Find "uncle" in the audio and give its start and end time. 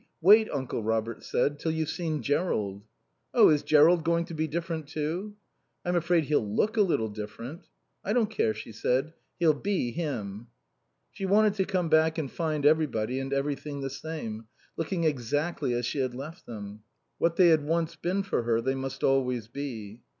0.51-0.81